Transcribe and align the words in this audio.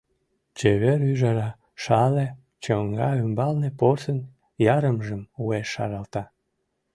Чевер 0.57 0.99
ӱжара 1.11 1.49
Шале 1.83 2.27
чоҥга 2.63 3.09
ӱмбалне 3.23 3.69
порсын 3.79 4.19
ярымжым 4.75 5.21
уэш 5.43 5.67
шаралта. 5.73 6.23